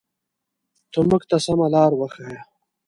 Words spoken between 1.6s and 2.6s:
لاره وښایه.